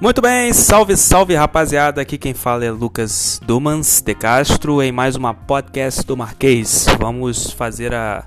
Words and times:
Muito 0.00 0.22
bem, 0.22 0.52
salve, 0.52 0.96
salve 0.96 1.34
rapaziada. 1.34 2.00
Aqui 2.00 2.16
quem 2.16 2.32
fala 2.32 2.64
é 2.64 2.70
Lucas 2.70 3.40
Dumans 3.44 4.00
de 4.00 4.14
Castro 4.14 4.80
em 4.80 4.92
mais 4.92 5.16
uma 5.16 5.34
podcast 5.34 6.06
do 6.06 6.16
Marquês. 6.16 6.86
Vamos 7.00 7.50
fazer 7.50 7.92
a 7.92 8.24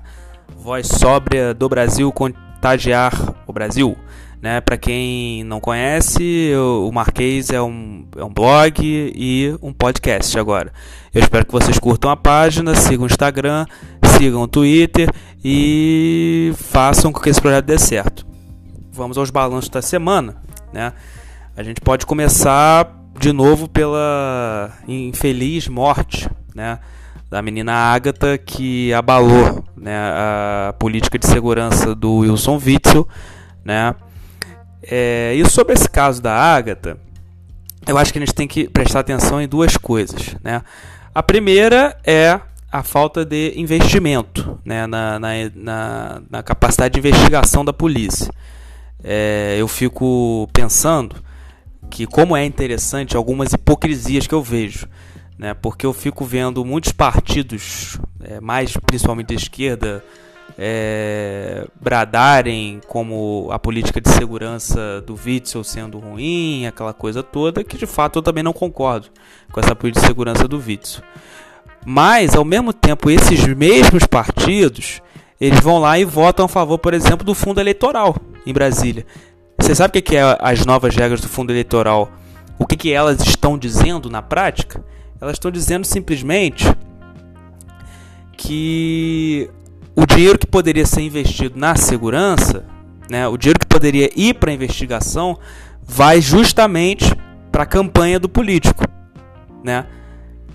voz 0.54 0.86
sóbria 0.86 1.54
do 1.54 1.70
Brasil 1.70 2.12
contagiar 2.12 3.14
o 3.46 3.54
Brasil. 3.54 3.96
Né? 4.42 4.60
Para 4.60 4.76
quem 4.76 5.44
não 5.44 5.60
conhece, 5.60 6.52
o 6.54 6.92
Marquês 6.92 7.48
é 7.48 7.62
um, 7.62 8.04
é 8.18 8.22
um 8.24 8.30
blog 8.30 8.74
e 8.84 9.56
um 9.62 9.72
podcast 9.72 10.38
agora. 10.38 10.70
Eu 11.14 11.22
espero 11.22 11.46
que 11.46 11.52
vocês 11.52 11.78
curtam 11.78 12.10
a 12.10 12.16
página, 12.18 12.74
sigam 12.74 13.04
o 13.04 13.06
Instagram, 13.06 13.64
sigam 14.18 14.42
o 14.42 14.48
Twitter 14.48 15.10
e 15.42 16.52
façam 16.54 17.10
com 17.10 17.18
que 17.18 17.30
esse 17.30 17.40
projeto 17.40 17.64
dê 17.64 17.78
certo. 17.78 18.26
Vamos 18.92 19.16
aos 19.16 19.30
balanços 19.30 19.70
da 19.70 19.80
semana, 19.80 20.36
né? 20.70 20.92
A 21.54 21.62
gente 21.62 21.82
pode 21.82 22.06
começar 22.06 22.90
de 23.20 23.30
novo 23.30 23.68
pela 23.68 24.72
infeliz 24.88 25.68
morte, 25.68 26.26
né, 26.54 26.78
da 27.28 27.42
menina 27.42 27.74
Agatha 27.74 28.38
que 28.38 28.90
abalou, 28.94 29.62
né, 29.76 29.94
a 29.94 30.74
política 30.78 31.18
de 31.18 31.26
segurança 31.26 31.94
do 31.94 32.18
Wilson 32.18 32.56
Witzel, 32.56 33.06
né? 33.62 33.94
É, 34.82 35.34
e 35.36 35.48
sobre 35.48 35.74
esse 35.74 35.88
caso 35.90 36.22
da 36.22 36.32
Agatha, 36.32 36.96
eu 37.86 37.98
acho 37.98 38.12
que 38.14 38.18
a 38.18 38.22
gente 38.22 38.34
tem 38.34 38.48
que 38.48 38.66
prestar 38.66 39.00
atenção 39.00 39.40
em 39.40 39.46
duas 39.46 39.76
coisas, 39.76 40.34
né? 40.42 40.62
A 41.14 41.22
primeira 41.22 41.98
é 42.02 42.40
a 42.72 42.82
falta 42.82 43.26
de 43.26 43.52
investimento 43.56 44.58
né, 44.64 44.86
na, 44.86 45.18
na, 45.18 45.28
na, 45.54 46.22
na 46.30 46.42
capacidade 46.42 46.94
de 46.94 46.98
investigação 46.98 47.62
da 47.62 47.74
polícia. 47.74 48.32
É, 49.04 49.56
eu 49.58 49.68
fico 49.68 50.48
pensando 50.54 51.16
que 51.90 52.06
como 52.06 52.36
é 52.36 52.44
interessante 52.44 53.16
algumas 53.16 53.52
hipocrisias 53.52 54.26
que 54.26 54.34
eu 54.34 54.42
vejo, 54.42 54.88
né? 55.38 55.54
Porque 55.54 55.84
eu 55.84 55.92
fico 55.92 56.24
vendo 56.24 56.64
muitos 56.64 56.92
partidos, 56.92 57.98
é, 58.22 58.40
mais 58.40 58.76
principalmente 58.76 59.28
da 59.28 59.34
esquerda, 59.34 60.04
é, 60.58 61.66
bradarem 61.80 62.80
como 62.86 63.48
a 63.50 63.58
política 63.58 64.00
de 64.00 64.10
segurança 64.10 65.00
do 65.02 65.18
Witzel 65.24 65.64
sendo 65.64 65.98
ruim, 65.98 66.66
aquela 66.66 66.92
coisa 66.92 67.22
toda, 67.22 67.64
que 67.64 67.76
de 67.76 67.86
fato 67.86 68.18
eu 68.18 68.22
também 68.22 68.42
não 68.42 68.52
concordo 68.52 69.08
com 69.50 69.60
essa 69.60 69.74
política 69.74 70.02
de 70.02 70.06
segurança 70.06 70.46
do 70.46 70.58
Witzel. 70.58 71.02
Mas, 71.84 72.36
ao 72.36 72.44
mesmo 72.44 72.72
tempo, 72.72 73.10
esses 73.10 73.44
mesmos 73.46 74.06
partidos, 74.06 75.00
eles 75.40 75.58
vão 75.58 75.78
lá 75.78 75.98
e 75.98 76.04
votam 76.04 76.44
a 76.44 76.48
favor, 76.48 76.78
por 76.78 76.94
exemplo, 76.94 77.24
do 77.24 77.34
fundo 77.34 77.60
eleitoral 77.60 78.14
em 78.46 78.52
Brasília. 78.52 79.04
Você 79.62 79.76
sabe 79.76 79.96
o 79.96 80.02
que 80.02 80.16
é 80.16 80.38
as 80.40 80.66
novas 80.66 80.96
regras 80.96 81.20
do 81.20 81.28
fundo 81.28 81.52
eleitoral? 81.52 82.10
O 82.58 82.66
que, 82.66 82.76
que 82.76 82.92
elas 82.92 83.20
estão 83.20 83.56
dizendo 83.56 84.10
na 84.10 84.20
prática? 84.20 84.84
Elas 85.20 85.34
estão 85.34 85.52
dizendo 85.52 85.86
simplesmente 85.86 86.66
que 88.36 89.48
o 89.94 90.04
dinheiro 90.04 90.36
que 90.36 90.48
poderia 90.48 90.84
ser 90.84 91.02
investido 91.02 91.56
na 91.56 91.76
segurança, 91.76 92.64
né, 93.08 93.28
o 93.28 93.36
dinheiro 93.36 93.60
que 93.60 93.66
poderia 93.66 94.10
ir 94.16 94.34
para 94.34 94.50
a 94.50 94.54
investigação, 94.54 95.38
vai 95.80 96.20
justamente 96.20 97.14
para 97.52 97.62
a 97.62 97.66
campanha 97.66 98.18
do 98.18 98.28
político, 98.28 98.84
né? 99.62 99.86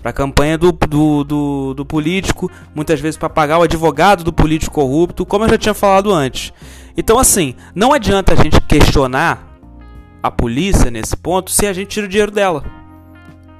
Para 0.02 0.10
a 0.10 0.14
campanha 0.14 0.58
do, 0.58 0.70
do, 0.70 1.24
do, 1.24 1.74
do 1.74 1.86
político, 1.86 2.50
muitas 2.74 3.00
vezes 3.00 3.16
para 3.16 3.30
pagar 3.30 3.58
o 3.58 3.62
advogado 3.62 4.22
do 4.22 4.34
político 4.34 4.74
corrupto, 4.74 5.24
como 5.24 5.46
eu 5.46 5.48
já 5.48 5.58
tinha 5.58 5.74
falado 5.74 6.12
antes. 6.12 6.52
Então, 6.98 7.16
assim, 7.16 7.54
não 7.76 7.92
adianta 7.92 8.32
a 8.32 8.36
gente 8.36 8.60
questionar 8.60 9.56
a 10.20 10.32
polícia 10.32 10.90
nesse 10.90 11.16
ponto 11.16 11.48
se 11.48 11.64
a 11.64 11.72
gente 11.72 11.90
tira 11.90 12.06
o 12.06 12.08
dinheiro 12.08 12.32
dela. 12.32 12.64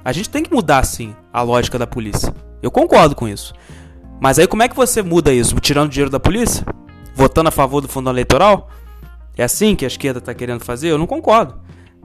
A 0.03 0.11
gente 0.11 0.29
tem 0.29 0.43
que 0.43 0.53
mudar, 0.53 0.83
sim, 0.83 1.15
a 1.31 1.41
lógica 1.41 1.79
da 1.79 1.87
polícia. 1.87 2.35
Eu 2.61 2.69
concordo 2.69 3.15
com 3.15 3.29
isso. 3.29 3.53
Mas 4.19 4.37
aí 4.37 4.45
como 4.45 4.61
é 4.61 4.67
que 4.67 4.75
você 4.75 5.01
muda 5.01 5.33
isso? 5.33 5.55
Tirando 5.61 5.89
dinheiro 5.89 6.11
da 6.11 6.19
polícia? 6.19 6.65
Votando 7.15 7.47
a 7.47 7.51
favor 7.51 7.79
do 7.79 7.87
fundo 7.87 8.09
eleitoral? 8.09 8.69
É 9.37 9.43
assim 9.45 9.73
que 9.73 9.85
a 9.85 9.87
esquerda 9.87 10.19
está 10.19 10.33
querendo 10.33 10.65
fazer? 10.65 10.89
Eu 10.89 10.97
não 10.97 11.07
concordo. 11.07 11.61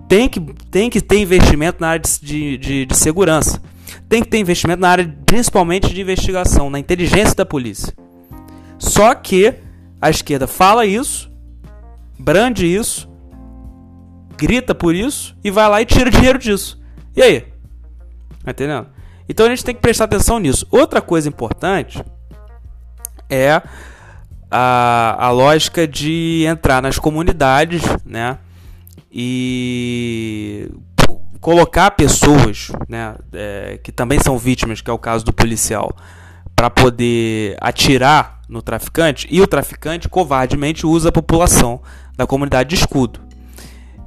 Tem 0.09 0.28
que, 0.28 0.39
tem 0.39 0.89
que 0.89 1.00
ter 1.00 1.19
investimento 1.19 1.78
na 1.81 1.89
área 1.89 2.03
de, 2.23 2.56
de, 2.59 2.87
de 2.87 2.97
segurança. 2.97 3.61
Tem 4.09 4.23
que 4.23 4.28
ter 4.28 4.39
investimento 4.39 4.81
na 4.81 4.89
área 4.89 5.17
principalmente 5.27 5.93
de 5.93 6.00
investigação, 6.00 6.71
na 6.71 6.78
inteligência 6.78 7.34
da 7.34 7.44
polícia. 7.44 7.93
Só 8.78 9.12
que 9.17 9.65
a 10.04 10.10
esquerda 10.10 10.47
fala 10.47 10.84
isso, 10.84 11.32
brande 12.19 12.66
isso, 12.66 13.09
grita 14.37 14.75
por 14.75 14.94
isso 14.94 15.34
e 15.42 15.50
vai 15.50 15.66
lá 15.66 15.81
e 15.81 15.87
tira 15.87 16.10
dinheiro 16.10 16.38
disso. 16.38 16.78
E 17.16 17.22
aí? 17.22 17.41
Tá 18.44 18.50
entendendo? 18.50 18.88
Então 19.26 19.47
a 19.47 19.48
gente 19.48 19.64
tem 19.64 19.75
que 19.75 19.81
prestar 19.81 20.04
atenção 20.04 20.38
nisso. 20.38 20.66
Outra 20.70 21.00
coisa 21.00 21.26
importante 21.26 22.04
é 23.31 23.62
a, 24.50 25.16
a 25.19 25.31
lógica 25.31 25.88
de 25.88 26.44
entrar 26.47 26.82
nas 26.82 26.98
comunidades, 26.98 27.81
né? 28.04 28.37
E 29.10 30.70
colocar 31.41 31.93
pessoas, 31.93 32.70
né, 32.87 33.16
é, 33.32 33.81
que 33.82 33.91
também 33.91 34.19
são 34.19 34.37
vítimas, 34.37 34.82
que 34.82 34.91
é 34.91 34.93
o 34.93 34.98
caso 34.98 35.25
do 35.25 35.32
policial, 35.32 35.97
para 36.54 36.69
poder 36.69 37.56
atirar 37.59 38.34
no 38.49 38.62
traficante 38.62 39.27
e 39.31 39.41
o 39.41 39.47
traficante 39.47 40.09
covardemente 40.09 40.87
usa 40.87 41.09
a 41.09 41.12
população 41.12 41.81
da 42.16 42.27
comunidade 42.27 42.71
de 42.71 42.77
escudo. 42.77 43.21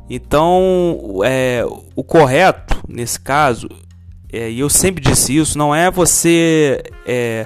Então, 0.09 1.19
é, 1.23 1.63
o 1.95 2.03
correto 2.03 2.81
nesse 2.87 3.19
caso, 3.19 3.67
é, 4.31 4.49
e 4.49 4.59
eu 4.59 4.69
sempre 4.69 5.01
disse 5.01 5.35
isso, 5.35 5.57
não 5.57 5.75
é 5.75 5.91
você 5.91 6.81
é, 7.05 7.45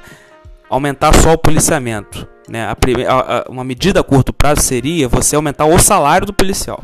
aumentar 0.69 1.13
só 1.15 1.33
o 1.33 1.37
policiamento. 1.37 2.27
Né? 2.47 2.65
A, 2.65 2.75
a, 2.75 3.49
uma 3.49 3.63
medida 3.63 4.01
a 4.01 4.03
curto 4.03 4.31
prazo 4.31 4.61
seria 4.61 5.07
você 5.07 5.35
aumentar 5.35 5.65
o 5.65 5.79
salário 5.79 6.27
do 6.27 6.33
policial, 6.33 6.83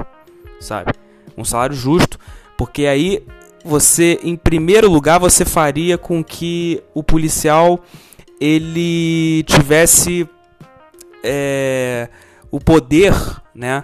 sabe? 0.59 0.93
Um 1.37 1.43
salário 1.43 1.75
justo, 1.75 2.17
porque 2.57 2.87
aí 2.87 3.23
você, 3.63 4.19
em 4.23 4.35
primeiro 4.35 4.89
lugar, 4.89 5.19
você 5.19 5.45
faria 5.45 5.97
com 5.97 6.23
que 6.23 6.81
o 6.93 7.03
policial 7.03 7.79
ele 8.39 9.43
tivesse 9.43 10.27
é, 11.23 12.09
o 12.51 12.59
poder 12.59 13.13
né, 13.53 13.83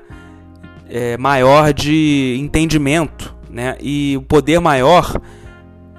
é, 0.90 1.18
maior 1.18 1.74
de 1.74 2.38
entendimento 2.40 3.36
né, 3.50 3.78
e 3.82 4.16
o 4.18 4.22
poder 4.22 4.60
maior 4.60 5.20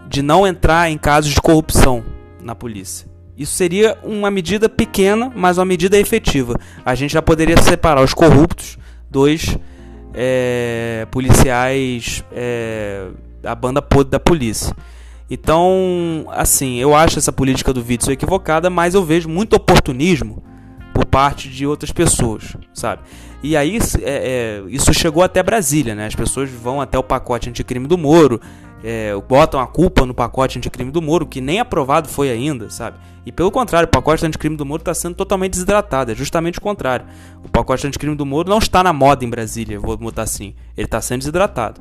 de 0.08 0.22
não 0.22 0.46
entrar 0.46 0.90
em 0.90 0.98
casos 0.98 1.32
de 1.32 1.40
corrupção 1.40 2.04
na 2.40 2.54
polícia. 2.54 3.08
Isso 3.36 3.54
seria 3.56 3.98
uma 4.04 4.30
medida 4.30 4.68
pequena, 4.68 5.32
mas 5.34 5.58
uma 5.58 5.64
medida 5.64 5.98
efetiva. 5.98 6.58
A 6.84 6.94
gente 6.94 7.12
já 7.12 7.22
poderia 7.22 7.60
separar 7.60 8.02
os 8.02 8.14
corruptos 8.14 8.78
dos 9.10 9.58
é, 10.14 11.06
policiais 11.10 12.24
é, 12.32 13.08
da 13.42 13.54
banda 13.54 13.82
podre 13.82 14.12
da 14.12 14.20
polícia. 14.20 14.74
Então, 15.30 16.26
assim, 16.30 16.76
eu 16.76 16.94
acho 16.94 17.18
essa 17.18 17.32
política 17.32 17.72
do 17.72 17.84
Witzel 17.84 18.12
equivocada, 18.12 18.68
mas 18.68 18.94
eu 18.94 19.04
vejo 19.04 19.28
muito 19.28 19.56
oportunismo 19.56 20.42
por 20.92 21.06
parte 21.06 21.48
de 21.48 21.66
outras 21.66 21.90
pessoas, 21.90 22.56
sabe? 22.72 23.02
E 23.42 23.56
aí 23.56 23.78
é, 24.02 24.02
é, 24.02 24.62
isso 24.68 24.92
chegou 24.94 25.22
até 25.22 25.42
Brasília, 25.42 25.94
né? 25.94 26.06
As 26.06 26.14
pessoas 26.14 26.48
vão 26.50 26.80
até 26.80 26.98
o 26.98 27.02
pacote 27.02 27.48
anticrime 27.48 27.86
do 27.86 27.98
Moro, 27.98 28.40
é, 28.82 29.14
botam 29.28 29.58
a 29.58 29.66
culpa 29.66 30.06
no 30.06 30.14
pacote 30.14 30.58
anticrime 30.58 30.90
do 30.90 31.02
Moro, 31.02 31.26
que 31.26 31.40
nem 31.40 31.58
aprovado 31.58 32.08
foi 32.08 32.30
ainda, 32.30 32.70
sabe? 32.70 32.98
E 33.26 33.32
pelo 33.32 33.50
contrário, 33.50 33.86
o 33.86 33.90
pacote 33.90 34.24
anticrime 34.24 34.56
do 34.56 34.64
Moro 34.64 34.82
está 34.82 34.94
sendo 34.94 35.14
totalmente 35.14 35.52
desidratado, 35.52 36.12
é 36.12 36.14
justamente 36.14 36.58
o 36.58 36.60
contrário. 36.62 37.06
O 37.42 37.48
pacote 37.48 37.86
anticrime 37.86 38.14
do 38.14 38.26
Moro 38.26 38.48
não 38.48 38.58
está 38.58 38.82
na 38.82 38.92
moda 38.92 39.24
em 39.24 39.28
Brasília, 39.30 39.80
vou 39.80 39.96
botar 39.96 40.22
assim, 40.22 40.54
ele 40.76 40.86
está 40.86 41.00
sendo 41.00 41.20
desidratado. 41.20 41.80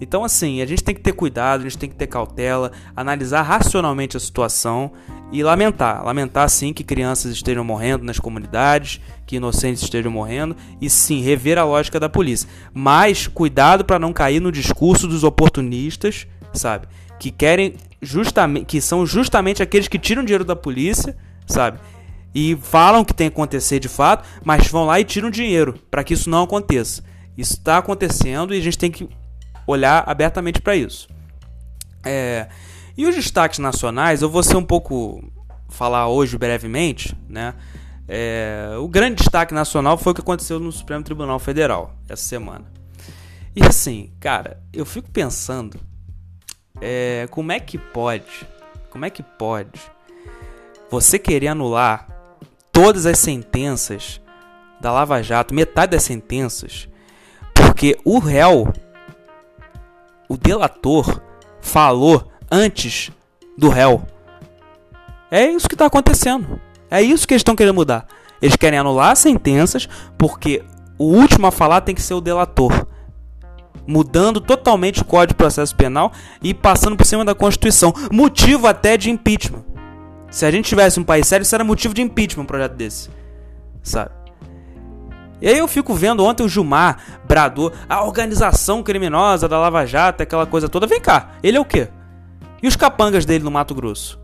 Então, 0.00 0.24
assim, 0.24 0.60
a 0.62 0.66
gente 0.66 0.84
tem 0.84 0.94
que 0.94 1.00
ter 1.00 1.12
cuidado, 1.12 1.60
a 1.60 1.62
gente 1.64 1.78
tem 1.78 1.88
que 1.88 1.96
ter 1.96 2.06
cautela, 2.06 2.70
analisar 2.94 3.42
racionalmente 3.42 4.16
a 4.16 4.20
situação 4.20 4.92
e 5.32 5.42
lamentar. 5.42 6.04
Lamentar, 6.04 6.48
sim, 6.48 6.72
que 6.72 6.84
crianças 6.84 7.32
estejam 7.32 7.64
morrendo 7.64 8.04
nas 8.04 8.18
comunidades, 8.18 9.00
que 9.26 9.36
inocentes 9.36 9.82
estejam 9.82 10.10
morrendo, 10.10 10.56
e 10.80 10.88
sim, 10.88 11.20
rever 11.20 11.58
a 11.58 11.64
lógica 11.64 11.98
da 11.98 12.08
polícia. 12.08 12.48
Mas, 12.72 13.26
cuidado 13.26 13.84
para 13.84 13.98
não 13.98 14.12
cair 14.12 14.40
no 14.40 14.52
discurso 14.52 15.08
dos 15.08 15.24
oportunistas, 15.24 16.26
sabe? 16.52 16.86
Que 17.18 17.30
querem 17.30 17.74
justamente, 18.00 18.66
que 18.66 18.80
são 18.80 19.04
justamente 19.04 19.62
aqueles 19.62 19.88
que 19.88 19.98
tiram 19.98 20.24
dinheiro 20.24 20.44
da 20.44 20.54
polícia, 20.56 21.16
sabe? 21.46 21.78
E 22.34 22.56
falam 22.62 23.04
que 23.04 23.14
tem 23.14 23.28
que 23.28 23.34
acontecer 23.34 23.80
de 23.80 23.88
fato, 23.88 24.24
mas 24.44 24.68
vão 24.68 24.86
lá 24.86 25.00
e 25.00 25.04
tiram 25.04 25.30
dinheiro 25.30 25.74
para 25.90 26.04
que 26.04 26.14
isso 26.14 26.30
não 26.30 26.44
aconteça. 26.44 27.02
Isso 27.36 27.54
está 27.54 27.78
acontecendo 27.78 28.54
e 28.54 28.58
a 28.58 28.60
gente 28.60 28.78
tem 28.78 28.90
que 28.90 29.08
olhar 29.68 30.02
abertamente 30.06 30.60
para 30.60 30.74
isso. 30.74 31.08
É, 32.04 32.48
e 32.96 33.06
os 33.06 33.14
destaques 33.14 33.58
nacionais, 33.58 34.22
eu 34.22 34.30
vou 34.30 34.42
ser 34.42 34.56
um 34.56 34.64
pouco 34.64 35.22
falar 35.68 36.08
hoje 36.08 36.38
brevemente, 36.38 37.14
né? 37.28 37.54
É, 38.08 38.74
o 38.80 38.88
grande 38.88 39.16
destaque 39.16 39.52
nacional 39.52 39.98
foi 39.98 40.12
o 40.12 40.14
que 40.14 40.22
aconteceu 40.22 40.58
no 40.58 40.72
Supremo 40.72 41.04
Tribunal 41.04 41.38
Federal 41.38 41.94
essa 42.08 42.22
semana. 42.22 42.64
E 43.54 43.62
assim, 43.62 44.10
cara, 44.18 44.62
eu 44.72 44.86
fico 44.86 45.10
pensando, 45.10 45.78
é, 46.80 47.28
como 47.30 47.52
é 47.52 47.60
que 47.60 47.76
pode, 47.76 48.48
como 48.88 49.04
é 49.04 49.10
que 49.10 49.22
pode 49.22 49.80
você 50.90 51.18
querer 51.18 51.48
anular 51.48 52.08
todas 52.72 53.04
as 53.04 53.18
sentenças 53.18 54.20
da 54.80 54.90
Lava 54.90 55.22
Jato, 55.22 55.52
metade 55.52 55.92
das 55.92 56.04
sentenças, 56.04 56.88
porque 57.52 57.98
o 58.04 58.18
réu, 58.18 58.72
delator, 60.42 61.20
falou 61.60 62.30
antes 62.50 63.10
do 63.56 63.68
réu. 63.68 64.02
É 65.30 65.44
isso 65.46 65.68
que 65.68 65.74
está 65.74 65.86
acontecendo. 65.86 66.60
É 66.90 67.02
isso 67.02 67.26
que 67.26 67.34
eles 67.34 67.40
estão 67.40 67.56
querendo 67.56 67.74
mudar. 67.74 68.06
Eles 68.40 68.56
querem 68.56 68.78
anular 68.78 69.12
as 69.12 69.18
sentenças 69.18 69.88
porque 70.16 70.64
o 70.98 71.04
último 71.04 71.46
a 71.46 71.50
falar 71.52 71.80
tem 71.82 71.94
que 71.94 72.02
ser 72.02 72.14
o 72.14 72.20
delator. 72.20 72.86
Mudando 73.86 74.40
totalmente 74.40 75.02
o 75.02 75.04
Código 75.04 75.34
de 75.34 75.38
Processo 75.38 75.74
Penal 75.74 76.12
e 76.42 76.52
passando 76.52 76.96
por 76.96 77.06
cima 77.06 77.24
da 77.24 77.34
Constituição. 77.34 77.92
Motivo 78.12 78.66
até 78.66 78.96
de 78.96 79.10
impeachment. 79.10 79.64
Se 80.30 80.44
a 80.44 80.50
gente 80.50 80.68
tivesse 80.68 81.00
um 81.00 81.04
país 81.04 81.26
sério, 81.26 81.42
isso 81.42 81.54
era 81.54 81.64
motivo 81.64 81.94
de 81.94 82.02
impeachment 82.02 82.42
um 82.42 82.46
projeto 82.46 82.74
desse. 82.74 83.10
Sabe? 83.82 84.10
E 85.40 85.48
aí 85.48 85.58
eu 85.58 85.68
fico 85.68 85.94
vendo 85.94 86.24
ontem 86.24 86.42
o 86.42 86.48
Gilmar 86.48 86.98
bradou 87.26 87.72
a 87.88 88.04
organização 88.04 88.82
criminosa 88.82 89.48
da 89.48 89.58
Lava 89.58 89.86
Jato, 89.86 90.22
aquela 90.22 90.46
coisa 90.46 90.68
toda. 90.68 90.86
Vem 90.86 91.00
cá, 91.00 91.30
ele 91.42 91.56
é 91.56 91.60
o 91.60 91.64
quê? 91.64 91.88
E 92.62 92.66
os 92.66 92.76
capangas 92.76 93.24
dele 93.24 93.44
no 93.44 93.50
Mato 93.50 93.74
Grosso? 93.74 94.18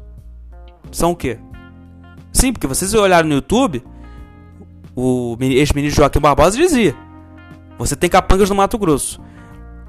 São 0.91 1.13
o 1.13 1.17
quê? 1.17 1.39
Sim, 2.33 2.53
porque 2.53 2.67
vocês 2.67 2.93
olharam 2.95 3.29
no 3.29 3.35
YouTube, 3.37 3.85
o 4.97 5.37
ex-ministro 5.41 6.03
Joaquim 6.03 6.21
Barbosa 6.21 6.57
dizia: 6.57 6.97
Você 7.79 7.95
tem 7.95 8.11
capangas 8.11 8.51
no 8.51 8.57
Mato 8.57 8.77
Grosso. 8.77 9.21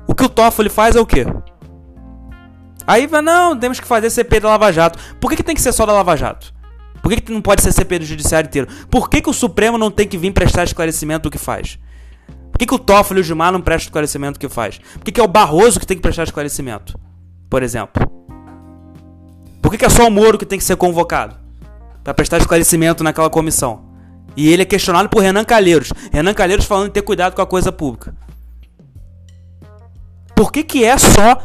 O 0.07 0.13
que 0.13 0.23
o 0.23 0.29
Toffoli 0.29 0.69
faz 0.69 0.95
é 0.95 0.99
o 0.99 1.05
quê? 1.05 1.25
Aí 2.87 3.07
vai, 3.07 3.21
não, 3.21 3.57
temos 3.57 3.79
que 3.79 3.87
fazer 3.87 4.11
CP 4.11 4.39
da 4.39 4.49
Lava 4.49 4.71
Jato. 4.71 4.99
Por 5.19 5.29
que, 5.29 5.37
que 5.37 5.43
tem 5.43 5.55
que 5.55 5.61
ser 5.61 5.71
só 5.71 5.85
da 5.87 5.93
Lava 5.93 6.15
Jato? 6.15 6.53
Por 7.05 7.13
que, 7.13 7.21
que 7.21 7.31
não 7.31 7.39
pode 7.39 7.61
ser 7.61 7.71
CP 7.71 7.99
do 7.99 8.05
Judiciário 8.05 8.47
inteiro? 8.47 8.67
Por 8.89 9.07
que, 9.07 9.21
que 9.21 9.29
o 9.29 9.33
Supremo 9.33 9.77
não 9.77 9.91
tem 9.91 10.07
que 10.07 10.17
vir 10.17 10.31
prestar 10.31 10.63
esclarecimento 10.63 11.29
do 11.29 11.31
que 11.31 11.37
faz? 11.37 11.77
Por 12.51 12.57
que, 12.57 12.65
que 12.65 12.73
o 12.73 12.79
Toffoli 12.79 13.19
e 13.19 13.21
o 13.21 13.23
Gilmar 13.23 13.51
não 13.51 13.61
prestam 13.61 13.89
esclarecimento 13.89 14.39
do 14.39 14.41
que 14.41 14.49
faz? 14.49 14.79
Por 14.79 15.03
que, 15.03 15.11
que 15.11 15.21
é 15.21 15.23
o 15.23 15.27
Barroso 15.27 15.79
que 15.79 15.85
tem 15.85 15.95
que 15.95 16.01
prestar 16.01 16.23
esclarecimento? 16.23 16.99
Por 17.47 17.61
exemplo. 17.61 18.09
Por 19.61 19.69
que, 19.69 19.77
que 19.77 19.85
é 19.85 19.89
só 19.89 20.07
o 20.07 20.09
Moro 20.09 20.39
que 20.39 20.47
tem 20.47 20.57
que 20.57 20.65
ser 20.65 20.77
convocado? 20.77 21.35
Para 22.03 22.11
prestar 22.15 22.39
esclarecimento 22.39 23.03
naquela 23.03 23.29
comissão. 23.29 23.85
E 24.35 24.51
ele 24.51 24.63
é 24.63 24.65
questionado 24.65 25.07
por 25.07 25.21
Renan 25.21 25.43
Calheiros. 25.43 25.93
Renan 26.11 26.33
Calheiros 26.33 26.65
falando 26.65 26.87
em 26.87 26.91
ter 26.91 27.03
cuidado 27.03 27.35
com 27.35 27.41
a 27.43 27.45
coisa 27.45 27.71
pública. 27.71 28.15
Por 30.35 30.51
que, 30.51 30.63
que 30.63 30.83
é 30.83 30.97
só 30.97 31.39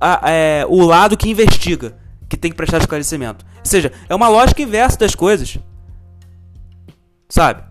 a, 0.00 0.28
é, 0.28 0.66
o 0.68 0.84
lado 0.84 1.16
que 1.16 1.30
investiga 1.30 1.97
que 2.28 2.36
tem 2.36 2.50
que 2.50 2.56
prestar 2.56 2.78
esclarecimento? 2.78 3.44
Ou 3.58 3.64
seja, 3.64 3.92
é 4.08 4.14
uma 4.14 4.28
lógica 4.28 4.62
inversa 4.62 4.98
das 4.98 5.14
coisas. 5.14 5.58
Sabe? 7.28 7.62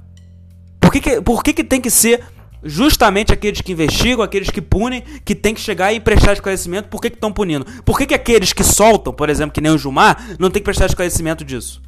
Por 0.79 0.91
que, 0.91 0.99
que, 0.99 1.21
por 1.21 1.43
que, 1.43 1.53
que 1.53 1.63
tem 1.63 1.81
que 1.81 1.89
ser 1.89 2.23
justamente 2.63 3.31
aqueles 3.31 3.61
que 3.61 3.71
investigam, 3.71 4.23
aqueles 4.23 4.49
que 4.49 4.61
punem, 4.61 5.03
que 5.23 5.35
tem 5.35 5.53
que 5.53 5.61
chegar 5.61 5.93
e 5.93 5.99
prestar 5.99 6.33
esclarecimento? 6.33 6.89
Por 6.89 7.01
que 7.01 7.07
estão 7.07 7.31
punindo? 7.31 7.65
Por 7.83 7.97
que, 7.97 8.05
que 8.05 8.13
aqueles 8.13 8.53
que 8.53 8.63
soltam, 8.63 9.13
por 9.13 9.29
exemplo, 9.29 9.53
que 9.53 9.61
nem 9.61 9.71
o 9.71 9.77
Gilmar, 9.77 10.35
não 10.39 10.49
tem 10.49 10.61
que 10.61 10.65
prestar 10.65 10.85
esclarecimento 10.85 11.43
disso? 11.43 11.81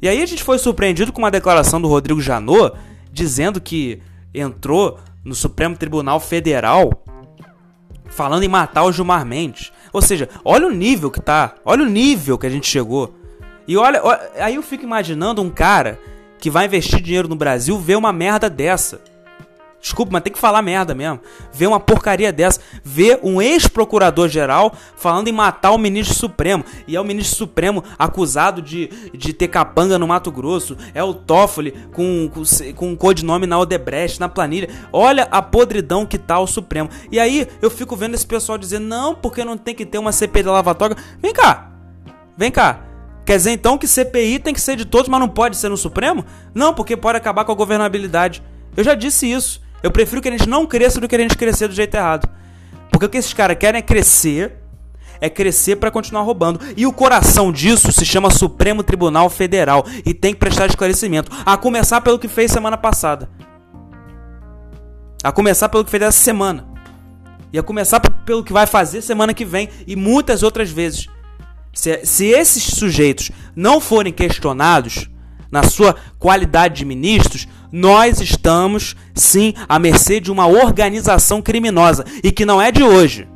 E 0.00 0.08
aí 0.08 0.22
a 0.22 0.26
gente 0.26 0.42
foi 0.42 0.58
surpreendido 0.58 1.12
com 1.12 1.18
uma 1.18 1.30
declaração 1.30 1.80
do 1.80 1.88
Rodrigo 1.88 2.20
Janot 2.20 2.76
dizendo 3.10 3.60
que 3.60 4.00
entrou 4.34 4.98
no 5.24 5.34
Supremo 5.34 5.76
Tribunal 5.76 6.20
Federal 6.20 6.90
falando 8.08 8.42
em 8.42 8.48
matar 8.48 8.84
o 8.84 8.92
Gilmar 8.92 9.24
Mendes. 9.24 9.72
Ou 9.92 10.02
seja, 10.02 10.28
olha 10.44 10.66
o 10.66 10.70
nível 10.70 11.10
que 11.10 11.20
tá, 11.20 11.54
olha 11.64 11.82
o 11.82 11.88
nível 11.88 12.38
que 12.38 12.46
a 12.46 12.50
gente 12.50 12.66
chegou. 12.66 13.14
E 13.66 13.76
olha, 13.76 14.02
olha 14.04 14.30
aí 14.38 14.54
eu 14.54 14.62
fico 14.62 14.84
imaginando 14.84 15.42
um 15.42 15.50
cara 15.50 15.98
que 16.38 16.50
vai 16.50 16.66
investir 16.66 17.00
dinheiro 17.00 17.28
no 17.28 17.36
Brasil 17.36 17.78
ver 17.78 17.96
uma 17.96 18.12
merda 18.12 18.48
dessa. 18.48 19.00
Desculpa, 19.86 20.10
mas 20.14 20.22
tem 20.24 20.32
que 20.32 20.38
falar 20.40 20.62
merda 20.62 20.96
mesmo. 20.96 21.20
Ver 21.52 21.68
uma 21.68 21.78
porcaria 21.78 22.32
dessa. 22.32 22.60
Ver 22.82 23.20
um 23.22 23.40
ex-procurador-geral 23.40 24.74
falando 24.96 25.28
em 25.28 25.32
matar 25.32 25.70
o 25.70 25.78
ministro 25.78 26.16
Supremo. 26.16 26.64
E 26.88 26.96
é 26.96 27.00
o 27.00 27.04
ministro 27.04 27.36
Supremo 27.36 27.84
acusado 27.96 28.60
de, 28.60 28.88
de 29.14 29.32
ter 29.32 29.46
capanga 29.46 29.96
no 29.96 30.08
Mato 30.08 30.32
Grosso. 30.32 30.76
É 30.92 31.04
o 31.04 31.14
Toffoli 31.14 31.70
com, 31.92 32.28
com, 32.34 32.42
com 32.74 32.88
um 32.88 32.96
codinome 32.96 33.46
na 33.46 33.60
Odebrecht, 33.60 34.18
na 34.18 34.28
planilha. 34.28 34.68
Olha 34.92 35.28
a 35.30 35.40
podridão 35.40 36.04
que 36.04 36.18
tá 36.18 36.40
o 36.40 36.48
Supremo. 36.48 36.90
E 37.12 37.20
aí 37.20 37.46
eu 37.62 37.70
fico 37.70 37.94
vendo 37.94 38.14
esse 38.14 38.26
pessoal 38.26 38.58
dizer: 38.58 38.80
não, 38.80 39.14
porque 39.14 39.44
não 39.44 39.56
tem 39.56 39.72
que 39.72 39.86
ter 39.86 39.98
uma 39.98 40.10
CPI 40.10 40.42
da 40.42 40.50
lavatória. 40.50 40.96
Vem 41.22 41.32
cá. 41.32 41.70
Vem 42.36 42.50
cá. 42.50 42.80
Quer 43.24 43.36
dizer 43.36 43.52
então 43.52 43.78
que 43.78 43.86
CPI 43.86 44.40
tem 44.40 44.52
que 44.52 44.60
ser 44.60 44.74
de 44.74 44.84
todos, 44.84 45.08
mas 45.08 45.20
não 45.20 45.28
pode 45.28 45.56
ser 45.56 45.68
no 45.68 45.76
Supremo? 45.76 46.24
Não, 46.52 46.74
porque 46.74 46.96
pode 46.96 47.18
acabar 47.18 47.44
com 47.44 47.52
a 47.52 47.54
governabilidade. 47.54 48.42
Eu 48.76 48.82
já 48.82 48.96
disse 48.96 49.30
isso. 49.30 49.64
Eu 49.82 49.90
prefiro 49.90 50.20
que 50.20 50.28
a 50.28 50.32
gente 50.32 50.48
não 50.48 50.66
cresça 50.66 51.00
do 51.00 51.08
que 51.08 51.14
a 51.14 51.18
gente 51.18 51.36
crescer 51.36 51.68
do 51.68 51.74
jeito 51.74 51.94
errado. 51.94 52.28
Porque 52.90 53.06
o 53.06 53.08
que 53.08 53.18
esses 53.18 53.32
caras 53.32 53.56
querem 53.58 53.78
é 53.78 53.82
crescer, 53.82 54.56
é 55.20 55.28
crescer 55.28 55.76
para 55.76 55.90
continuar 55.90 56.22
roubando. 56.22 56.60
E 56.76 56.86
o 56.86 56.92
coração 56.92 57.52
disso 57.52 57.92
se 57.92 58.04
chama 58.04 58.30
Supremo 58.30 58.82
Tribunal 58.82 59.28
Federal 59.28 59.84
e 60.04 60.14
tem 60.14 60.32
que 60.32 60.40
prestar 60.40 60.66
esclarecimento, 60.66 61.30
a 61.44 61.56
começar 61.56 62.00
pelo 62.00 62.18
que 62.18 62.28
fez 62.28 62.50
semana 62.50 62.76
passada. 62.76 63.28
A 65.22 65.32
começar 65.32 65.68
pelo 65.68 65.84
que 65.84 65.90
fez 65.90 66.02
essa 66.02 66.18
semana. 66.18 66.66
E 67.52 67.58
a 67.58 67.62
começar 67.62 68.00
pelo 68.00 68.44
que 68.44 68.52
vai 68.52 68.66
fazer 68.66 69.02
semana 69.02 69.34
que 69.34 69.44
vem 69.44 69.68
e 69.86 69.94
muitas 69.94 70.42
outras 70.42 70.70
vezes. 70.70 71.06
Se, 71.72 72.04
se 72.04 72.26
esses 72.26 72.62
sujeitos 72.62 73.30
não 73.54 73.80
forem 73.80 74.12
questionados 74.12 75.10
na 75.50 75.62
sua 75.62 75.94
qualidade 76.18 76.76
de 76.76 76.84
ministros, 76.84 77.46
nós 77.76 78.22
estamos 78.22 78.96
sim 79.14 79.52
à 79.68 79.78
mercê 79.78 80.18
de 80.18 80.32
uma 80.32 80.46
organização 80.46 81.42
criminosa 81.42 82.06
e 82.24 82.32
que 82.32 82.46
não 82.46 82.60
é 82.60 82.72
de 82.72 82.82
hoje. 82.82 83.28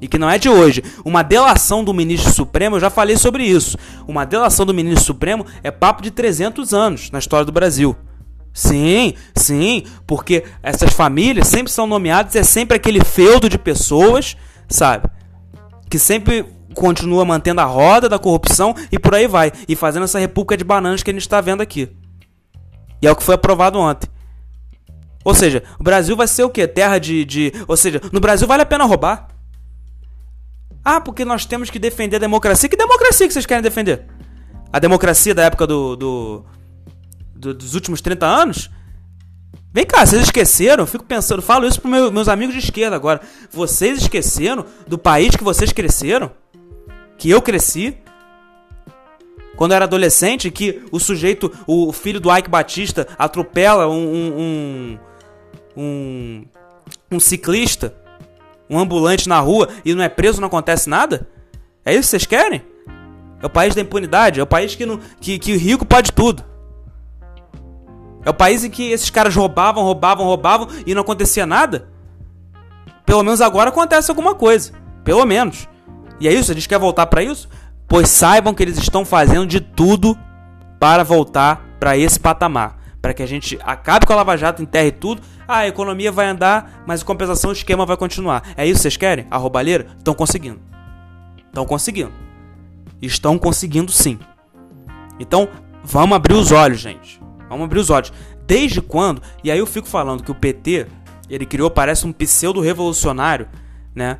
E 0.00 0.06
que 0.06 0.16
não 0.16 0.30
é 0.30 0.38
de 0.38 0.48
hoje. 0.48 0.80
Uma 1.04 1.24
delação 1.24 1.82
do 1.82 1.92
ministro 1.92 2.32
Supremo, 2.32 2.76
eu 2.76 2.80
já 2.80 2.88
falei 2.88 3.16
sobre 3.16 3.42
isso. 3.42 3.76
Uma 4.06 4.24
delação 4.24 4.64
do 4.64 4.72
ministro 4.72 5.04
Supremo 5.04 5.44
é 5.64 5.72
papo 5.72 6.02
de 6.02 6.12
300 6.12 6.72
anos 6.72 7.10
na 7.10 7.18
história 7.18 7.44
do 7.44 7.50
Brasil. 7.50 7.96
Sim, 8.52 9.14
sim, 9.34 9.82
porque 10.06 10.44
essas 10.62 10.92
famílias 10.92 11.48
sempre 11.48 11.72
são 11.72 11.84
nomeadas, 11.84 12.36
é 12.36 12.44
sempre 12.44 12.76
aquele 12.76 13.04
feudo 13.04 13.48
de 13.48 13.58
pessoas, 13.58 14.36
sabe? 14.68 15.08
Que 15.90 15.98
sempre 15.98 16.46
continua 16.74 17.24
mantendo 17.24 17.60
a 17.60 17.64
roda 17.64 18.08
da 18.08 18.20
corrupção 18.20 18.72
e 18.92 19.00
por 19.00 19.16
aí 19.16 19.26
vai. 19.26 19.50
E 19.68 19.74
fazendo 19.74 20.04
essa 20.04 20.20
república 20.20 20.56
de 20.56 20.62
bananas 20.62 21.02
que 21.02 21.10
a 21.10 21.12
gente 21.12 21.22
está 21.22 21.40
vendo 21.40 21.60
aqui. 21.60 21.88
E 23.02 23.06
é 23.06 23.10
o 23.10 23.16
que 23.16 23.22
foi 23.22 23.34
aprovado 23.34 23.78
ontem. 23.78 24.08
Ou 25.24 25.34
seja, 25.34 25.62
o 25.78 25.82
Brasil 25.82 26.16
vai 26.16 26.26
ser 26.26 26.44
o 26.44 26.50
quê? 26.50 26.66
Terra 26.66 26.98
de, 26.98 27.24
de. 27.24 27.52
Ou 27.68 27.76
seja, 27.76 28.00
no 28.12 28.20
Brasil 28.20 28.46
vale 28.46 28.62
a 28.62 28.66
pena 28.66 28.84
roubar. 28.84 29.28
Ah, 30.84 31.00
porque 31.00 31.24
nós 31.24 31.44
temos 31.44 31.68
que 31.68 31.78
defender 31.78 32.16
a 32.16 32.20
democracia. 32.20 32.68
Que 32.68 32.76
democracia 32.76 33.26
que 33.26 33.32
vocês 33.32 33.46
querem 33.46 33.62
defender? 33.62 34.06
A 34.72 34.78
democracia 34.78 35.34
da 35.34 35.44
época 35.44 35.66
do, 35.66 35.96
do, 35.96 36.44
do 37.34 37.54
dos 37.54 37.74
últimos 37.74 38.00
30 38.00 38.26
anos? 38.26 38.70
Vem 39.72 39.84
cá, 39.86 40.04
vocês 40.04 40.22
esqueceram? 40.22 40.86
Fico 40.86 41.04
pensando, 41.04 41.40
falo 41.40 41.66
isso 41.66 41.80
para 41.80 41.90
meu, 41.90 42.10
meus 42.10 42.28
amigos 42.28 42.54
de 42.54 42.60
esquerda 42.60 42.96
agora. 42.96 43.20
Vocês 43.52 43.98
esqueceram 44.02 44.64
do 44.86 44.98
país 44.98 45.36
que 45.36 45.44
vocês 45.44 45.72
cresceram? 45.72 46.32
Que 47.16 47.30
eu 47.30 47.40
cresci? 47.40 47.96
Quando 49.60 49.72
eu 49.72 49.76
era 49.76 49.84
adolescente, 49.84 50.50
que 50.50 50.82
o 50.90 50.98
sujeito, 50.98 51.52
o 51.66 51.92
filho 51.92 52.18
do 52.18 52.34
Ike 52.34 52.48
Batista, 52.48 53.06
atropela 53.18 53.86
um, 53.88 54.38
um, 54.38 54.98
um, 55.76 56.44
um 57.12 57.20
ciclista, 57.20 57.94
um 58.70 58.78
ambulante 58.78 59.28
na 59.28 59.38
rua 59.38 59.68
e 59.84 59.94
não 59.94 60.02
é 60.02 60.08
preso, 60.08 60.40
não 60.40 60.48
acontece 60.48 60.88
nada? 60.88 61.28
É 61.84 61.92
isso 61.92 62.04
que 62.04 62.06
vocês 62.06 62.24
querem? 62.24 62.62
É 63.42 63.44
o 63.44 63.50
país 63.50 63.74
da 63.74 63.82
impunidade, 63.82 64.40
é 64.40 64.42
o 64.42 64.46
país 64.46 64.74
que, 64.74 64.86
não, 64.86 64.98
que, 65.20 65.38
que 65.38 65.52
o 65.52 65.58
rico 65.58 65.84
pode 65.84 66.10
tudo. 66.10 66.42
É 68.24 68.30
o 68.30 68.34
país 68.34 68.64
em 68.64 68.70
que 68.70 68.90
esses 68.90 69.10
caras 69.10 69.36
roubavam, 69.36 69.84
roubavam, 69.84 70.24
roubavam 70.24 70.68
e 70.86 70.94
não 70.94 71.02
acontecia 71.02 71.44
nada? 71.44 71.86
Pelo 73.04 73.22
menos 73.22 73.42
agora 73.42 73.68
acontece 73.68 74.10
alguma 74.10 74.34
coisa. 74.34 74.72
Pelo 75.04 75.26
menos. 75.26 75.68
E 76.18 76.26
é 76.26 76.32
isso? 76.32 76.50
A 76.50 76.54
gente 76.54 76.66
quer 76.66 76.78
voltar 76.78 77.04
para 77.08 77.22
isso? 77.22 77.46
Pois 77.90 78.08
saibam 78.08 78.54
que 78.54 78.62
eles 78.62 78.78
estão 78.78 79.04
fazendo 79.04 79.44
de 79.44 79.60
tudo 79.60 80.16
para 80.78 81.02
voltar 81.02 81.66
para 81.80 81.98
esse 81.98 82.20
patamar, 82.20 82.78
para 83.02 83.12
que 83.12 83.20
a 83.20 83.26
gente 83.26 83.58
acabe 83.64 84.06
com 84.06 84.12
a 84.12 84.16
Lava 84.16 84.36
Jato, 84.36 84.62
enterre 84.62 84.92
tudo. 84.92 85.20
Ah, 85.48 85.58
a 85.58 85.66
economia 85.66 86.12
vai 86.12 86.26
andar, 86.26 86.84
mas 86.86 87.02
a 87.02 87.04
compensação 87.04 87.50
o 87.50 87.52
esquema 87.52 87.84
vai 87.84 87.96
continuar. 87.96 88.44
É 88.56 88.64
isso 88.64 88.76
que 88.76 88.82
vocês 88.82 88.96
querem? 88.96 89.26
A 89.28 89.36
roubalheira? 89.36 89.88
Estão 89.98 90.14
conseguindo. 90.14 90.60
Estão 91.48 91.66
conseguindo. 91.66 92.12
Estão 93.02 93.36
conseguindo 93.36 93.90
sim. 93.90 94.20
Então, 95.18 95.48
vamos 95.82 96.14
abrir 96.14 96.34
os 96.34 96.52
olhos, 96.52 96.78
gente. 96.78 97.20
Vamos 97.48 97.64
abrir 97.64 97.80
os 97.80 97.90
olhos. 97.90 98.12
Desde 98.46 98.80
quando? 98.80 99.20
E 99.42 99.50
aí 99.50 99.58
eu 99.58 99.66
fico 99.66 99.88
falando 99.88 100.22
que 100.22 100.30
o 100.30 100.34
PT 100.34 100.86
Ele 101.28 101.44
criou, 101.44 101.68
parece 101.68 102.06
um 102.06 102.12
pseudo-revolucionário, 102.12 103.48
né? 103.92 104.18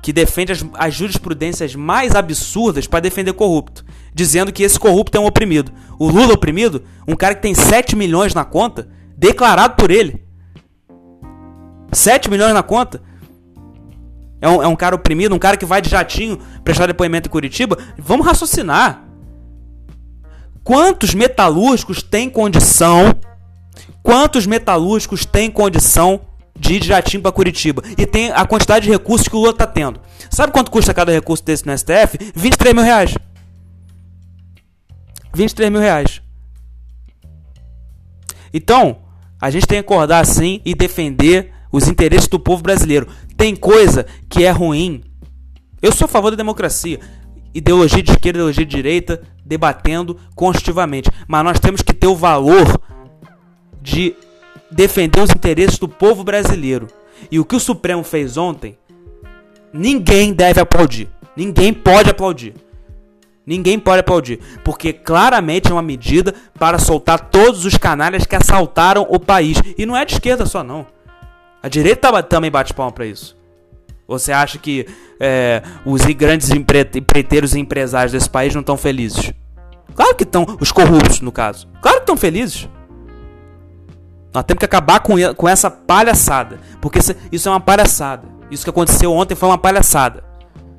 Que 0.00 0.12
defende 0.12 0.52
as, 0.52 0.64
as 0.74 0.94
jurisprudências 0.94 1.74
mais 1.74 2.14
absurdas 2.14 2.86
para 2.86 3.00
defender 3.00 3.32
corrupto. 3.32 3.84
Dizendo 4.14 4.52
que 4.52 4.62
esse 4.62 4.78
corrupto 4.78 5.16
é 5.18 5.20
um 5.20 5.26
oprimido. 5.26 5.72
O 5.98 6.08
Lula 6.08 6.34
oprimido, 6.34 6.84
um 7.06 7.14
cara 7.14 7.34
que 7.34 7.42
tem 7.42 7.54
7 7.54 7.96
milhões 7.96 8.34
na 8.34 8.44
conta, 8.44 8.88
declarado 9.16 9.74
por 9.76 9.90
ele. 9.90 10.24
7 11.92 12.30
milhões 12.30 12.54
na 12.54 12.62
conta. 12.62 13.02
É 14.40 14.48
um, 14.48 14.62
é 14.62 14.66
um 14.66 14.74
cara 14.74 14.96
oprimido, 14.96 15.34
um 15.34 15.38
cara 15.38 15.56
que 15.56 15.64
vai 15.64 15.80
de 15.80 15.88
jatinho 15.88 16.38
prestar 16.64 16.86
depoimento 16.86 17.28
em 17.28 17.30
Curitiba. 17.30 17.78
Vamos 17.96 18.26
raciocinar. 18.26 19.04
Quantos 20.64 21.14
metalúrgicos 21.14 22.02
têm 22.02 22.28
condição? 22.28 23.14
Quantos 24.02 24.46
metalúrgicos 24.46 25.24
têm 25.24 25.50
condição 25.50 26.20
de 26.58 26.80
jatinho 26.86 27.22
para 27.22 27.32
Curitiba? 27.32 27.82
E 27.96 28.06
tem 28.06 28.30
a 28.30 28.44
quantidade 28.46 28.86
de 28.86 28.90
recursos 28.90 29.28
que 29.28 29.34
o 29.34 29.38
Lula 29.38 29.52
está 29.52 29.66
tendo. 29.66 30.00
Sabe 30.30 30.52
quanto 30.52 30.70
custa 30.70 30.94
cada 30.94 31.12
recurso 31.12 31.44
desse 31.44 31.66
no 31.66 31.76
STF? 31.76 32.18
23 32.34 32.74
mil 32.74 32.84
reais. 32.84 33.14
23 35.34 35.70
mil 35.70 35.80
reais. 35.80 36.20
Então, 38.52 38.98
a 39.40 39.50
gente 39.50 39.66
tem 39.66 39.82
que 39.82 39.86
acordar 39.86 40.20
assim 40.20 40.60
e 40.64 40.74
defender 40.74 41.52
os 41.70 41.88
interesses 41.88 42.28
do 42.28 42.38
povo 42.38 42.62
brasileiro. 42.62 43.08
Tem 43.36 43.56
coisa 43.56 44.06
que 44.28 44.44
é 44.44 44.50
ruim. 44.50 45.02
Eu 45.80 45.90
sou 45.90 46.04
a 46.04 46.08
favor 46.08 46.30
da 46.30 46.36
democracia 46.36 47.00
ideologia 47.54 48.02
de 48.02 48.10
esquerda, 48.10 48.38
ideologia 48.38 48.64
de 48.64 48.76
direita, 48.76 49.22
debatendo 49.44 50.18
constitutivamente. 50.34 51.10
Mas 51.26 51.44
nós 51.44 51.60
temos 51.60 51.82
que 51.82 51.92
ter 51.92 52.06
o 52.06 52.16
valor 52.16 52.80
de 53.80 54.14
defender 54.72 55.20
os 55.20 55.30
interesses 55.30 55.78
do 55.78 55.88
povo 55.88 56.24
brasileiro. 56.24 56.88
E 57.30 57.38
o 57.38 57.44
que 57.44 57.56
o 57.56 57.60
Supremo 57.60 58.02
fez 58.02 58.36
ontem, 58.36 58.76
ninguém 59.72 60.32
deve 60.32 60.60
aplaudir. 60.60 61.08
Ninguém 61.36 61.72
pode 61.72 62.10
aplaudir. 62.10 62.54
Ninguém 63.44 63.76
pode 63.76 64.00
aplaudir, 64.00 64.38
porque 64.62 64.92
claramente 64.92 65.68
é 65.68 65.74
uma 65.74 65.82
medida 65.82 66.32
para 66.56 66.78
soltar 66.78 67.18
todos 67.18 67.64
os 67.64 67.76
canalhas 67.76 68.24
que 68.24 68.36
assaltaram 68.36 69.04
o 69.08 69.18
país. 69.18 69.60
E 69.76 69.84
não 69.84 69.96
é 69.96 70.04
de 70.04 70.12
esquerda 70.12 70.46
só, 70.46 70.62
não. 70.62 70.86
A 71.60 71.68
direita 71.68 72.22
também 72.22 72.50
bate 72.50 72.72
palma 72.72 72.92
para 72.92 73.06
isso. 73.06 73.36
Você 74.06 74.30
acha 74.30 74.58
que 74.58 74.86
é, 75.18 75.62
os 75.84 76.02
grandes 76.02 76.50
empreiteiros 76.50 77.54
e 77.54 77.58
empresários 77.58 78.12
desse 78.12 78.30
país 78.30 78.54
não 78.54 78.60
estão 78.60 78.76
felizes? 78.76 79.32
Claro 79.94 80.14
que 80.14 80.22
estão, 80.22 80.46
os 80.60 80.70
corruptos, 80.70 81.20
no 81.20 81.32
caso. 81.32 81.68
Claro 81.80 81.98
que 81.98 82.02
estão 82.04 82.16
felizes. 82.16 82.68
Nós 84.34 84.44
temos 84.44 84.60
que 84.60 84.64
acabar 84.64 85.00
com, 85.00 85.14
com 85.36 85.48
essa 85.48 85.70
palhaçada. 85.70 86.58
Porque 86.80 86.98
isso 87.30 87.48
é 87.48 87.52
uma 87.52 87.60
palhaçada. 87.60 88.26
Isso 88.50 88.64
que 88.64 88.70
aconteceu 88.70 89.12
ontem 89.12 89.34
foi 89.34 89.48
uma 89.48 89.58
palhaçada. 89.58 90.24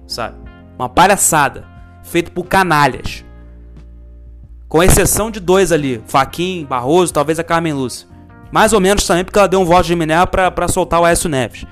Sabe? 0.08 0.36
Uma 0.78 0.90
palhaçada. 0.90 1.66
Feito 2.04 2.32
por 2.32 2.46
canalhas. 2.46 3.24
Com 4.68 4.82
exceção 4.82 5.30
de 5.30 5.40
dois 5.40 5.72
ali. 5.72 6.04
Faquin, 6.08 6.66
Barroso, 6.66 7.14
talvez 7.14 7.38
a 7.38 7.44
Carmen 7.44 7.74
Lúcia. 7.74 8.08
Mais 8.52 8.74
ou 8.74 8.80
menos 8.80 9.06
também 9.06 9.24
porque 9.24 9.38
ela 9.38 9.48
deu 9.48 9.60
um 9.60 9.66
voto 9.66 9.86
de 9.86 9.96
Minerva 9.96 10.28
para 10.28 10.68
soltar 10.68 11.00
o 11.00 11.06
Aécio 11.06 11.30
Neves. 11.30 11.66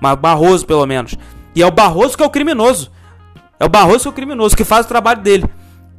Mas 0.00 0.16
Barroso, 0.16 0.66
pelo 0.66 0.86
menos. 0.86 1.16
E 1.54 1.62
é 1.62 1.66
o 1.66 1.70
Barroso 1.70 2.16
que 2.16 2.22
é 2.22 2.26
o 2.26 2.30
criminoso. 2.30 2.90
É 3.58 3.64
o 3.64 3.68
Barroso 3.68 4.00
que 4.00 4.08
é 4.08 4.10
o 4.10 4.14
criminoso, 4.14 4.56
que 4.56 4.64
faz 4.64 4.86
o 4.86 4.88
trabalho 4.88 5.22
dele. 5.22 5.44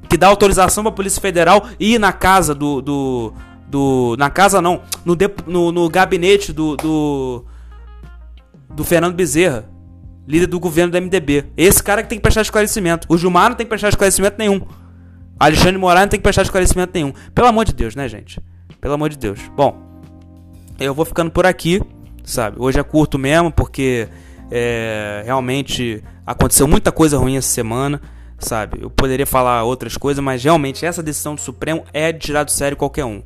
Que 0.09 0.17
dá 0.17 0.27
autorização 0.27 0.83
para 0.83 0.91
a 0.91 0.95
Polícia 0.95 1.21
Federal 1.21 1.65
ir 1.79 1.99
na 1.99 2.11
casa 2.11 2.53
do. 2.53 2.81
do, 2.81 3.33
do 3.73 4.15
na 4.17 4.29
casa 4.29 4.61
não. 4.61 4.81
No, 5.03 5.17
no, 5.45 5.71
no 5.71 5.89
gabinete 5.89 6.53
do, 6.53 6.77
do. 6.77 7.45
do 8.69 8.83
Fernando 8.83 9.15
Bezerra. 9.15 9.69
Líder 10.25 10.47
do 10.47 10.59
governo 10.59 10.91
do 10.91 11.01
MDB. 11.01 11.47
Esse 11.57 11.83
cara 11.83 12.01
que 12.01 12.07
tem 12.07 12.17
que 12.17 12.23
prestar 12.23 12.41
esclarecimento. 12.41 13.07
O 13.09 13.17
Gilmar 13.17 13.49
não 13.49 13.57
tem 13.57 13.65
que 13.65 13.69
prestar 13.69 13.89
esclarecimento 13.89 14.37
nenhum. 14.39 14.61
Alexandre 15.37 15.77
Moraes 15.77 16.05
não 16.05 16.09
tem 16.09 16.19
que 16.19 16.23
prestar 16.23 16.43
esclarecimento 16.43 16.91
nenhum. 16.93 17.11
Pelo 17.35 17.47
amor 17.47 17.65
de 17.65 17.73
Deus, 17.73 17.93
né, 17.93 18.07
gente? 18.07 18.39
Pelo 18.79 18.93
amor 18.93 19.09
de 19.09 19.17
Deus. 19.17 19.39
Bom, 19.53 20.01
eu 20.79 20.93
vou 20.93 21.03
ficando 21.03 21.29
por 21.29 21.45
aqui 21.45 21.81
sabe? 22.23 22.57
Hoje 22.59 22.79
é 22.79 22.83
curto 22.83 23.19
mesmo, 23.19 23.51
porque 23.51 24.07
é, 24.49 25.23
realmente 25.25 26.03
aconteceu 26.25 26.67
muita 26.67 26.91
coisa 26.91 27.17
ruim 27.17 27.35
essa 27.35 27.49
semana, 27.49 28.01
sabe? 28.39 28.79
Eu 28.81 28.89
poderia 28.89 29.25
falar 29.25 29.63
outras 29.63 29.97
coisas, 29.97 30.23
mas 30.23 30.43
realmente 30.43 30.85
essa 30.85 31.03
decisão 31.03 31.35
do 31.35 31.41
Supremo 31.41 31.83
é 31.93 32.11
de 32.11 32.19
tirar 32.19 32.43
do 32.43 32.51
sério 32.51 32.77
qualquer 32.77 33.05
um. 33.05 33.21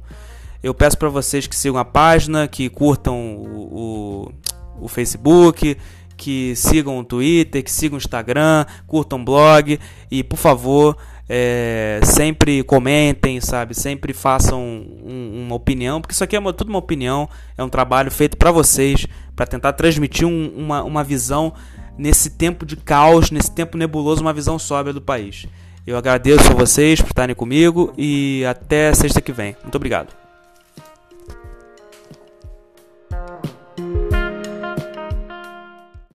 Eu 0.64 0.74
peço 0.74 0.98
para 0.98 1.10
vocês 1.10 1.48
que 1.48 1.56
sigam 1.56 1.80
a 1.80 1.86
página, 1.86 2.48
que 2.48 2.70
curtam 2.70 3.36
o, 3.36 4.32
o, 4.80 4.86
o 4.86 4.88
Facebook, 4.88 5.78
que 6.16 6.56
sigam 6.56 6.98
o 6.98 7.04
Twitter, 7.04 7.64
que 7.64 7.72
sigam 7.72 7.96
o 7.96 7.98
Instagram, 7.98 8.66
curtam 8.88 9.22
o 9.22 9.24
blog 9.24 9.80
e, 10.10 10.24
por 10.24 10.38
favor, 10.38 10.98
é, 11.30 12.00
sempre 12.04 12.64
comentem, 12.64 13.40
sabe? 13.40 13.76
Sempre 13.76 14.14
façam 14.14 14.62
um, 14.62 15.46
uma 15.46 15.56
opinião, 15.56 16.02
porque 16.02 16.14
isso 16.14 16.24
aqui 16.24 16.36
é 16.36 16.40
uma, 16.40 16.52
tudo 16.52 16.70
uma 16.70 16.80
opinião, 16.80 17.30
é 17.58 17.64
um 17.64 17.70
trabalho 17.70 18.10
feito 18.10 18.36
para 18.36 18.52
vocês, 18.52 19.06
para 19.36 19.46
tentar 19.46 19.74
transmitir 19.74 20.28
um, 20.28 20.52
uma, 20.56 20.84
uma 20.84 21.04
visão 21.04 21.54
nesse 21.98 22.32
tempo 22.32 22.66
de 22.66 22.76
caos, 22.76 23.32
nesse 23.32 23.52
tempo 23.52 23.78
nebuloso, 23.78 24.22
uma 24.22 24.34
visão 24.34 24.58
sóbria 24.58 24.94
do 24.94 25.02
país. 25.02 25.46
Eu 25.86 25.98
agradeço 25.98 26.52
a 26.52 26.56
vocês 26.56 27.02
por 27.02 27.10
estarem 27.10 27.36
comigo 27.36 27.94
e 27.98 28.44
até 28.46 28.94
sexta 28.94 29.22
que 29.22 29.32
vem. 29.32 29.56
Muito 29.64 29.76
obrigado. 29.76 30.27